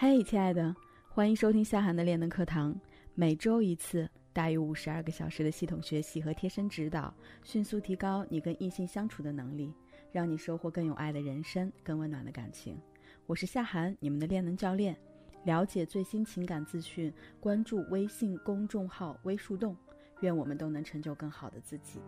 [0.00, 0.72] 嘿，亲爱的，
[1.08, 2.72] 欢迎收听夏涵的练能课堂。
[3.16, 9.74] 每周一次，大于五十二个小时的系统学习和贴身指导，迅速提高你跟异性相处的能力，
[10.12, 12.80] 让你收获更有爱的人生，更温暖的感情。
[13.26, 14.96] 我是夏涵，你们的练能教练。
[15.42, 19.76] 了解最新情感资讯，关注微信公众号“微树洞”。
[20.22, 21.98] 愿我们都能成就更好的自己。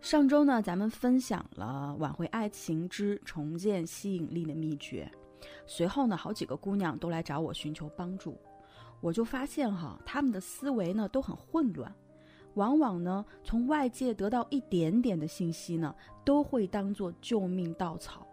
[0.00, 5.10] 上周呢，咱们分享了挽回爱情之重建吸引力的秘诀。
[5.66, 8.36] 随后呢，好几个姑娘都来找我寻求帮助。
[9.02, 11.94] 我就发现哈，她们的思维呢都很混乱，
[12.54, 18.26] 往往呢从外界得到一点点的信息呢，都会当做救命稻草，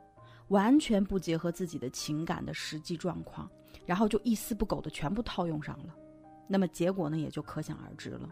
[0.47, 3.49] 完全不结合自己的情感的实际状况，
[3.85, 5.93] 然后就一丝不苟的全部套用上了。
[6.47, 8.29] 那么结果呢，也就可想而知了。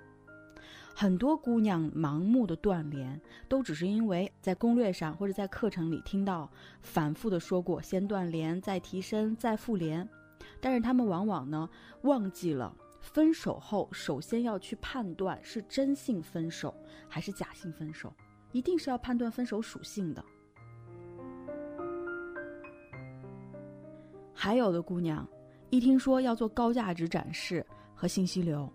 [0.97, 6.49] 很多姑娘盲目的断联，都只是因为在攻略上或者在课程里听到
[6.81, 10.07] 反复的说过，先断联，再提升，再复联。
[10.61, 11.69] 但是她们往往呢
[12.03, 16.73] 忘记了，分手后首先要去判断是真性分手
[17.09, 18.13] 还是假性分手，
[18.53, 20.23] 一定是要判断分手属性的。
[24.33, 25.27] 还有的姑娘，
[25.71, 28.71] 一听说要做高价值展示和信息流。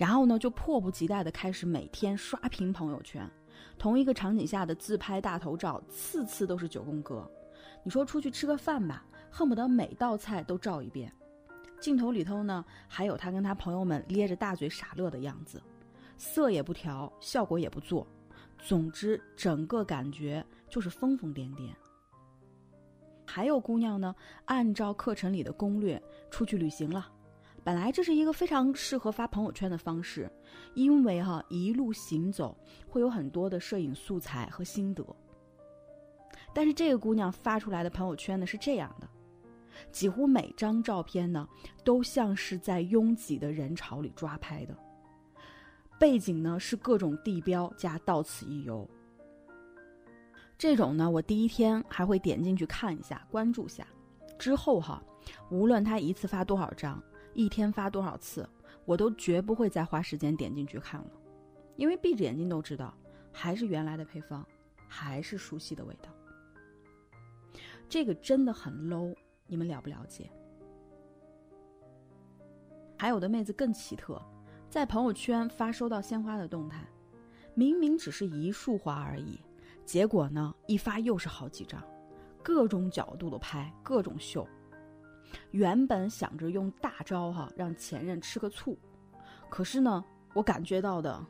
[0.00, 3.30] 然后呢，就迫不及待地开始每天刷屏朋友圈，
[3.76, 7.30] 同一个场景下的自拍大头照，次次都是九宫格。
[7.82, 11.12] 你说出去吃个饭吧，恨不得每道菜都照一遍。
[11.78, 15.62] 镜头里头呢，还有他跟他朋友们咧着大嘴傻乐的样子，
[16.16, 18.06] 色也不调，效果也不做，
[18.56, 21.68] 总之整个感觉就是疯疯癫癫。
[23.26, 24.14] 还有姑娘呢，
[24.46, 27.06] 按照课程里的攻略出去旅行了。
[27.62, 30.30] 本来这是一个非常适合发朋友圈的方式，
[30.74, 32.56] 因为哈一路行走
[32.88, 35.04] 会有很多的摄影素材和心得。
[36.54, 39.08] 但是这个姑娘发出来的朋友圈呢是这样的，
[39.92, 41.46] 几乎每张照片呢
[41.84, 44.74] 都像是在拥挤的人潮里抓拍的，
[45.98, 48.88] 背景呢是各种地标加到此一游。
[50.56, 53.86] 这种呢我第一天还会点进去看一下关注下，
[54.38, 55.02] 之后哈
[55.50, 57.00] 无论她一次发多少张。
[57.32, 58.48] 一天发多少次，
[58.84, 61.10] 我都绝不会再花时间点进去看了，
[61.76, 62.92] 因为闭着眼睛都知道，
[63.32, 64.46] 还是原来的配方，
[64.88, 66.10] 还是熟悉的味道。
[67.88, 69.14] 这个真的很 low，
[69.46, 70.30] 你们了不了解？
[72.96, 74.20] 还有的妹子更奇特，
[74.68, 76.86] 在朋友圈发收到鲜花的动态，
[77.54, 79.40] 明明只是一束花而已，
[79.84, 81.82] 结果呢，一发又是好几张，
[82.42, 84.46] 各种角度的拍，各种秀。
[85.50, 88.78] 原本想着用大招哈让前任吃个醋，
[89.48, 90.04] 可是呢，
[90.34, 91.24] 我感觉到的，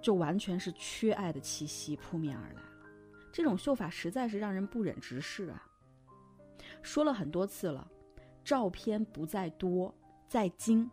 [0.00, 2.62] 就完全是缺爱的气息扑面而来了。
[3.32, 5.62] 这种秀法实在是让人不忍直视啊。
[6.82, 7.86] 说了很多次了，
[8.44, 9.94] 照片不在多，
[10.28, 10.88] 在精，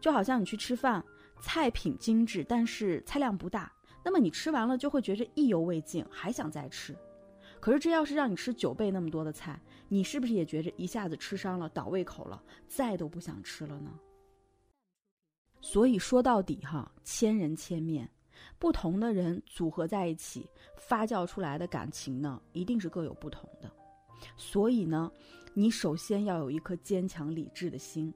[0.00, 1.04] 就好像你去吃饭，
[1.40, 3.72] 菜品精致，但是菜量不大，
[4.04, 6.96] 那么你吃完了就会觉着意犹未尽，还想再吃。
[7.60, 13.98] 可是这要是让你吃九倍那么多的菜，你是不是也觉着一下子吃伤了，倒胃口了，再都不想吃了呢？
[15.60, 18.10] 所以说到底哈，千人千面，
[18.58, 23.70] 不同的人组合在一起，发酵出来的感情呢，一定是各有不同的。
[24.38, 25.12] 所以呢，
[25.52, 28.12] 你首先要有一颗坚强理智的心，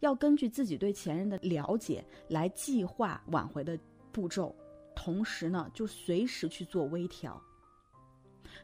[0.00, 3.76] 要根据自己对前任的了解来计划挽回的
[4.12, 4.54] 步骤，
[4.94, 7.42] 同时呢，就随时去做微调。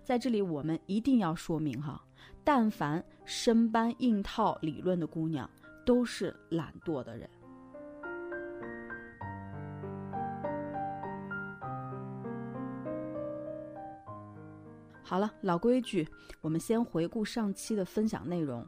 [0.03, 2.03] 在这里，我们一定要说明哈，
[2.43, 5.49] 但凡生搬硬套理论的姑娘，
[5.87, 7.29] 都是懒惰的人。
[15.03, 16.09] 好了，老规矩，
[16.41, 18.67] 我们先回顾上期的分享内容。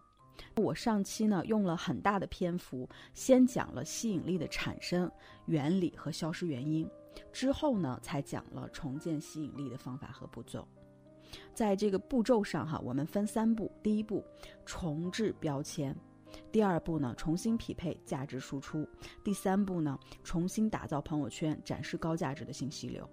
[0.57, 5.11] 我上期呢用了很大的篇幅，先讲了吸引力的产生
[5.47, 6.89] 原理和消失原因，
[7.33, 10.67] 之后呢才讲了重建吸引力的方法和步骤。
[11.55, 14.25] 在这个步骤上，哈，我们分三步：第一步，
[14.65, 15.95] 重置标签；
[16.51, 18.85] 第二步呢，重新匹配价值输出；
[19.23, 23.09] 第三步呢，重新打造朋友圈，展示高价值的信息流。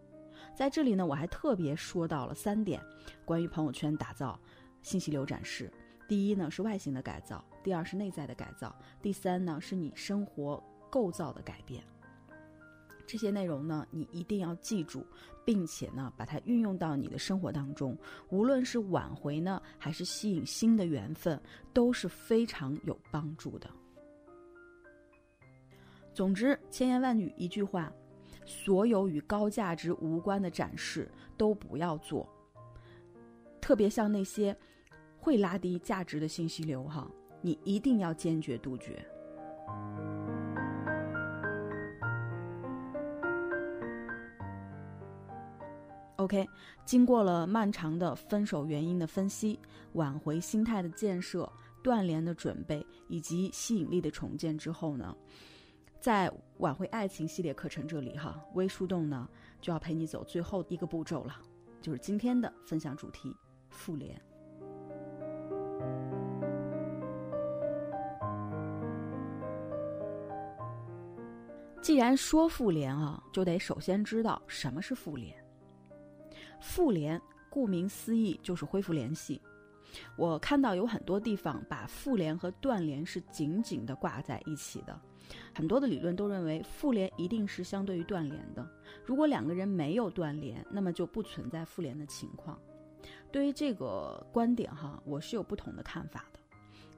[0.55, 2.81] 在这里呢，我还特别说到了三点
[3.25, 4.39] 关于朋友圈打造
[4.81, 5.71] 信息流展示：
[6.07, 11.83] 第一呢是外形的改造，第二是内在的改造，第三呢是你生活构造的改变。
[13.11, 15.03] 这些内容呢，你一定要记住，
[15.43, 17.97] 并且呢，把它运用到你的生活当中。
[18.29, 21.41] 无论是挽回呢，还是吸引新的缘分，
[21.73, 23.67] 都是非常有帮助的。
[26.13, 27.91] 总之，千言万语一句话，
[28.45, 32.29] 所有与高价值无关的展示都不要做。
[33.59, 34.55] 特别像那些
[35.17, 37.09] 会拉低价值的信息流，哈，
[37.41, 39.03] 你一定要坚决杜绝。
[46.29, 46.47] OK，
[46.85, 49.59] 经过了漫长的分手原因的分析、
[49.93, 55.17] 挽回心态的建设、断联的准备以及吸引力的重建之后呢，
[55.99, 59.27] 在挽回爱情系列课程这里哈，微树洞呢
[59.59, 61.37] 就要陪你走最后一个步骤了，
[61.81, 63.35] 就是今天的分享主题——
[63.71, 64.15] 复联。
[71.81, 75.35] 既然说复联啊，就得首先知道什么是复联。
[76.59, 79.41] 复联顾名思义就是恢复联系。
[80.15, 85.01] 我看到有很多地方把复联和断联是紧紧的挂在一起的，
[85.53, 88.69] 很多的理论都认为复联一定是相对于断联的。
[89.03, 92.59] 如果两个人没有断联，那么就不存在复联的情况。
[93.31, 96.39] 对于这个观点哈，我是有不同的看法的。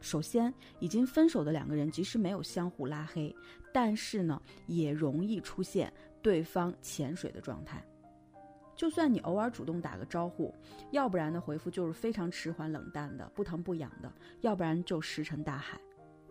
[0.02, 3.34] 首先，已经分手的两个人即使没有相互拉黑，
[3.74, 7.86] 但是呢，也容易出现对方潜水的状态。
[8.82, 10.52] 就算你偶尔主动打个招呼，
[10.90, 15.80] 要不然的回复就是非常迟缓冷淡的，不疼不痒的，要不然就石沉大海。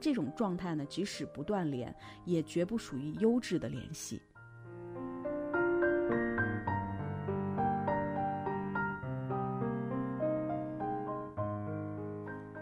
[0.00, 1.94] 这种状态呢，即使不断联，
[2.24, 4.20] 也绝不属于优质的联系。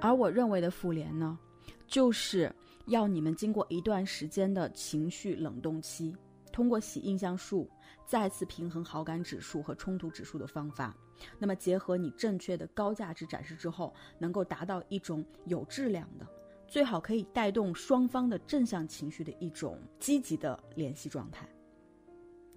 [0.02, 1.38] 而我认为的复联呢，
[1.86, 2.54] 就是
[2.88, 6.14] 要你们经过一段时间的情绪冷冻期。
[6.58, 7.70] 通过洗印象术
[8.04, 10.92] 再次平衡好感指数和冲突指数的方法，
[11.38, 16.26] 那么结合你正确的高价值展示之后，能够达到一种有质量的，
[16.66, 21.48] 最好可以带动双方的正向情绪的一种积极的联系状态。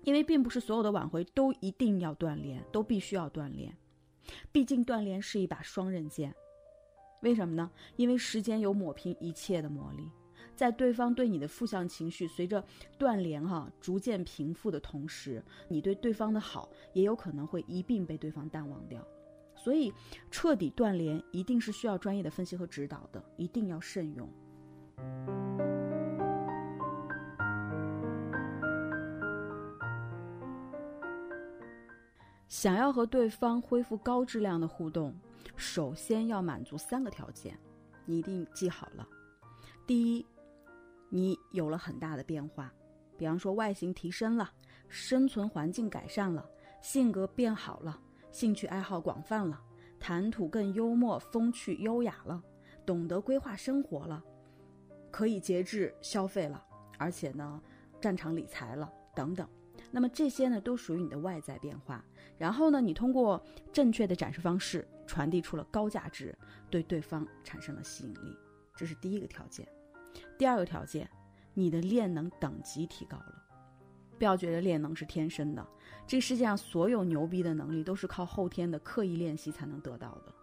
[0.01, 3.71] 因为并不是所有的挽回都一定要断联，都必须要断联，
[4.51, 6.33] 毕竟断联是一把双刃剑。
[7.21, 7.69] 为什么呢？
[7.97, 10.09] 因为时间有抹平一切的魔力。
[10.61, 12.63] 在对方对你的负向情绪随着
[12.95, 19.03] 断联哈逐渐平复的同时，你对对方的好也有可能会一并被对方淡忘掉。
[19.55, 19.91] 所以，
[20.29, 24.29] 彻底断联一定是需要专业的分析和指导的，一定要慎用。
[32.47, 35.11] 想要和对方恢复高质量的互动，
[35.55, 37.57] 首先要满足三个条件，
[38.05, 39.07] 你一定记好了。
[39.87, 40.23] 第一。
[41.13, 42.73] 你有了很大的变化，
[43.17, 44.49] 比方说外形提升了，
[44.87, 46.49] 生存环境改善了，
[46.81, 49.61] 性格变好了，兴趣爱好广泛了，
[49.99, 52.41] 谈吐更幽默风趣优雅了，
[52.85, 54.23] 懂得规划生活了，
[55.11, 56.65] 可以节制消费了，
[56.97, 57.61] 而且呢，
[58.01, 59.45] 擅长理财了等等。
[59.91, 62.05] 那么这些呢，都属于你的外在变化。
[62.37, 63.43] 然后呢，你通过
[63.73, 66.33] 正确的展示方式传递出了高价值，
[66.69, 68.37] 对对方产生了吸引力，
[68.77, 69.67] 这是第一个条件。
[70.37, 71.09] 第二个条件，
[71.53, 73.43] 你的练能等级提高了。
[74.17, 75.67] 不要觉得练能是天生的，
[76.05, 80.33] 这世界上所有牛逼的能力都是靠后天的刻意练习才能得到的。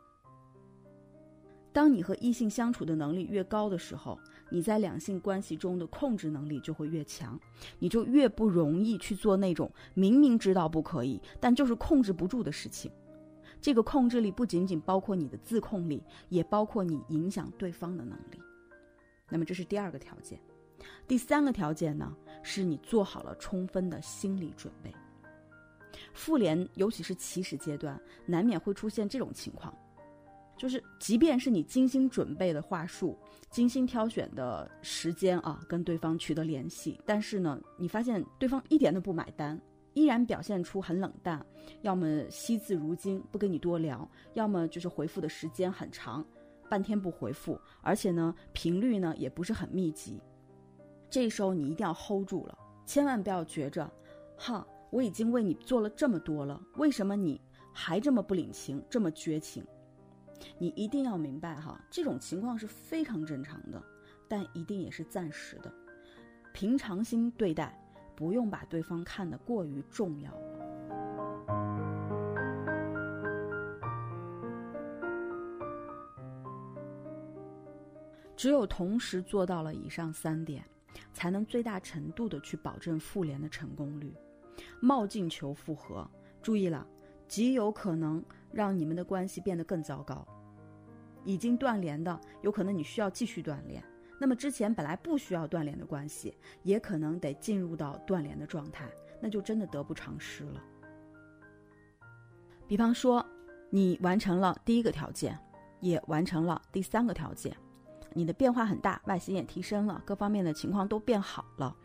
[1.73, 4.19] 当你和异性相处的能力越高的时候，
[4.51, 7.39] 你在两性关系中的控制能力就会越强，
[7.79, 12.91] 你就越不容易去做那种明明知道不可以，但就是控制不住的事情。
[13.61, 18.41] 这个控制力不仅仅包括你的自控力，也包括你影响对方的能力。
[19.29, 20.39] 那么这是第二个条件，
[21.07, 24.93] 第三个条件呢，是你做好了充分的心理准备。
[26.13, 29.75] 复联尤其是起始阶段，难免会出现这种情况，
[30.57, 33.19] 就是即便是你精心准备的话术、
[33.51, 39.61] 精心挑选的时间啊，跟对方取得联系，但是呢，你发现对方一点都不买单，
[39.95, 41.45] 依然表现出很冷淡，
[41.83, 46.25] 要么惜字如金不跟你多聊，要么就是回复的时间很长。
[46.69, 50.21] 半天不回复，而且呢，频率呢也不是很密集。
[51.11, 53.91] 这时候你一定要 hold 住了，千万不要觉着，
[54.37, 57.41] 哈，我已经为你做了这么多了，为什么你
[57.73, 59.65] 还这么不领情，这么绝情？
[60.59, 63.83] 你一定要明白哈，这种情况是非常正常的，
[64.29, 65.73] 但一定也是暂时的。
[66.53, 67.77] 平常心对待，
[68.15, 70.33] 不用把对方看得过于重要。
[78.39, 80.65] 只有同时做到了以上三点，
[81.13, 84.15] 才能最大程度的去保证复联的成功率。
[84.79, 86.09] 冒进求复合，
[86.41, 86.87] 注意了，
[87.27, 90.25] 极有可能让你们的关系变得更糟糕。
[91.25, 93.83] 已经断联的，有可能你需要继续断联；
[94.21, 98.89] 那么之前本来不需要断联的关系，也可能得进入到断联的状态。
[99.21, 100.63] 那就真的得不偿失了。
[102.69, 103.27] 比方说，
[103.69, 105.37] 你完成了第一个条件，
[105.81, 107.53] 也完成了第三个条件，
[108.19, 111.77] 你的变化很大，外形也提升了，各方面的情况都变好了，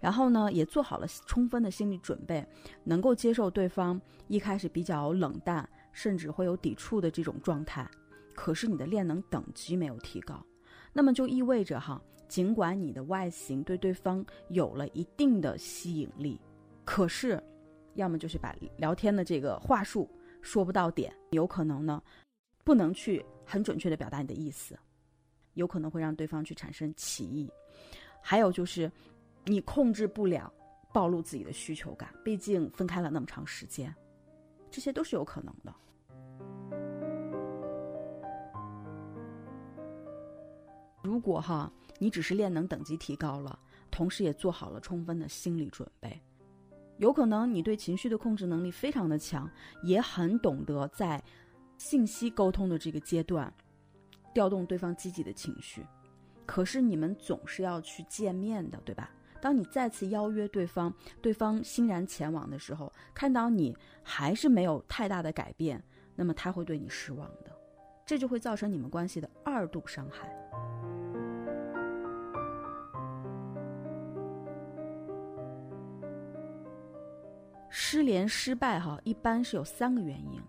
[0.00, 2.42] 然后呢，也做好了充分的心理准备，
[2.84, 7.86] 能够接受对方一开始比较冷淡，甚至会有抵触的这种状态。
[8.34, 10.42] 可是你的练能等级没有提高，
[10.94, 16.40] 那么就意味着哈，尽管你的外形对对方有了一定的吸引力，
[16.86, 17.38] 可是，
[17.94, 20.08] 要么就是把聊天的这个话术。
[20.40, 22.02] 说不到点，有可能呢，
[22.64, 24.76] 不能去很准确的表达你的意思，
[25.54, 27.50] 有可能会让对方去产生歧义。
[28.20, 28.90] 还有就是，
[29.44, 30.52] 你控制不了
[30.92, 33.94] 暴露自己的需求感，毕竟分开了那么长时间，
[34.70, 35.74] 这些都是有可能的。
[41.02, 43.58] 如果哈，你只是练能等级提高了，
[43.90, 46.20] 同时也做好了充分的心理准备。
[46.98, 49.50] 有可能你对情绪的控制能力非常的强，
[49.82, 51.20] 也很懂得在
[51.76, 53.52] 信息沟通的这个阶段
[54.32, 55.86] 调动对方积极的情绪。
[56.44, 59.10] 可是你们总是要去见面的，对吧？
[59.40, 65.82] 当你再次邀约对方，对方欣然前往的时候，看到你还是没有太大的改变，
[66.14, 67.50] 那么他会对你失望的，
[68.04, 70.28] 这就会造成你们关系的二度伤害。
[77.68, 80.40] 失联失败哈，一般是有三个原因。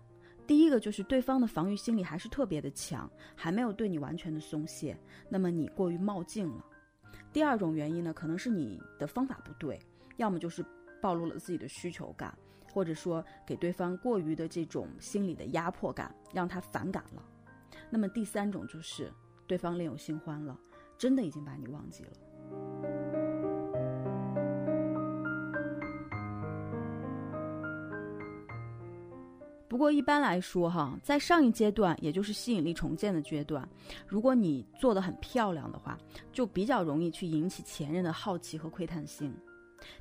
[0.46, 4.96] 第一个就是对方的防御心理还是特别的强，还没有对你完全的松懈，
[5.28, 6.64] 那么你过于冒进了。
[7.32, 9.80] 第二种原因呢，可能是你的方法不对，
[10.16, 10.64] 要么就是
[11.00, 12.36] 暴露了自己的需求感，
[12.72, 17.22] 或者说给对方过于的这种心理的压迫感，让他反感了。
[17.90, 19.12] 那么第三种就是
[19.46, 20.58] 对方另有新欢了，
[20.98, 22.12] 真的已经把你忘记了。
[29.74, 33.68] 不过一般来说，哈，在上一阶段，也就是吸引力重建的阶段，
[34.06, 35.98] 如果你做的很漂亮的话，
[36.32, 39.34] 就比较容易去引起前任的好奇和窥探心。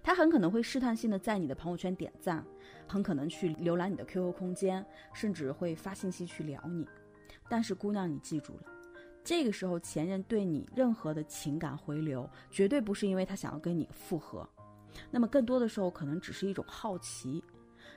[0.04, 2.46] 他很可能会试探性的在你的朋友圈点赞，
[2.88, 6.88] 很可能去浏览你的 QQ 空间，甚至会发信息去聊你。
[7.50, 8.66] 但是姑娘，你记住了，
[9.24, 14.48] 这个时候前任对你任何的情感回流，绝对不是因为他想要跟你复合，
[15.10, 17.44] 那么更多的时候可能只是一种好奇，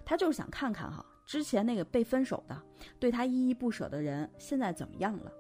[0.07, 1.05] 他就是想看看哈。
[1.27, 2.63] 之前那个被分手的，
[2.99, 5.33] 对他依依不舍的人，现在怎么样了？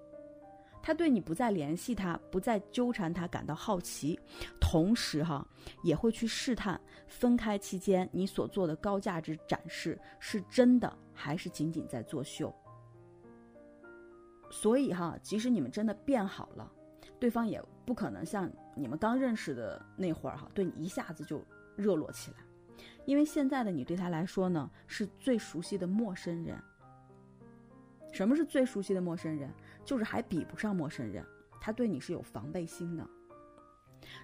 [0.82, 4.18] 他对你不再联系他，不再纠缠他，感到好奇，
[4.60, 5.44] 同时哈
[5.82, 12.54] 也会去试探分开期间你所做的高价值展示是真的还是仅仅在作秀。
[14.48, 16.70] 所以哈，即使你们真的变好了，
[17.18, 22.36] 对方也不可能像你们刚认识的那会儿哈，对你一下子就热络起来。
[23.06, 26.58] 因为现在的你对他来说呢，是最熟悉的陌生人。
[28.12, 29.50] 什么是最熟悉的陌生人？
[29.84, 31.24] 就是还比不上陌生人，
[31.60, 33.08] 他对你是有防备心的。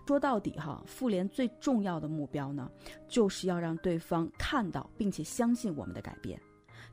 [0.07, 2.71] 说到底哈，复联最重要的目标呢，
[3.09, 6.41] 就是要让对方看到并且相信我们的改变。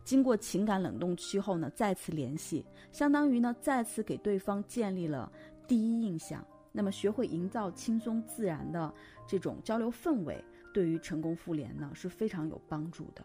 [0.03, 5.31] 经过情感冷冻期后呢，再次联系，相当于呢再次给对方建立了
[5.67, 6.46] 第一印象。
[6.72, 8.93] 那么学会营造轻松自然的
[9.27, 10.43] 这种交流氛围。
[10.79, 13.21] 对于成功复联呢是非常有帮助的。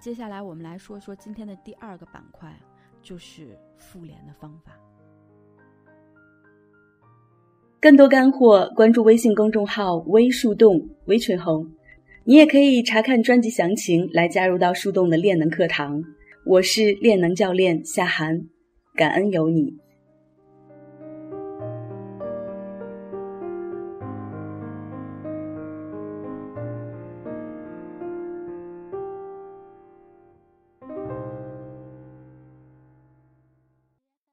[0.00, 2.58] 接下来我们来说说今天的第二个板块，
[3.02, 4.72] 就是复联的方法。
[7.78, 11.70] 更多干货，关注微信公众号“微树洞”微群红，
[12.24, 16.02] 你也可以查看专辑详情来加入到树洞的练能课堂。
[16.46, 18.48] 我是练能教练夏涵。
[18.94, 19.81] 感恩有你。